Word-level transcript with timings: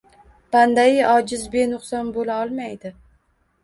Bandayi 0.55 1.05
ojiz 1.11 1.45
benuqson 1.59 2.13
bo‘la 2.19 2.43
olmaydi. 2.43 2.99